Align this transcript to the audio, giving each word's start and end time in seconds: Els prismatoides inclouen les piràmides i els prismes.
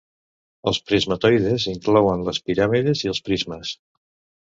Els 0.71 0.79
prismatoides 0.91 1.67
inclouen 1.73 2.25
les 2.31 2.43
piràmides 2.51 3.07
i 3.07 3.15
els 3.15 3.25
prismes. 3.29 3.79